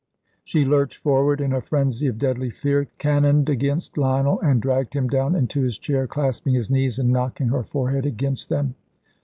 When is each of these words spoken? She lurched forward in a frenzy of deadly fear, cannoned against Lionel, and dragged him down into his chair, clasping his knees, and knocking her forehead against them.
She 0.43 0.65
lurched 0.65 0.97
forward 0.97 1.39
in 1.39 1.53
a 1.53 1.61
frenzy 1.61 2.07
of 2.07 2.17
deadly 2.17 2.49
fear, 2.49 2.87
cannoned 2.97 3.49
against 3.49 3.99
Lionel, 3.99 4.39
and 4.39 4.59
dragged 4.59 4.95
him 4.95 5.07
down 5.07 5.35
into 5.35 5.61
his 5.61 5.77
chair, 5.77 6.07
clasping 6.07 6.55
his 6.55 6.71
knees, 6.71 6.97
and 6.97 7.09
knocking 7.11 7.49
her 7.49 7.61
forehead 7.63 8.07
against 8.07 8.49
them. 8.49 8.73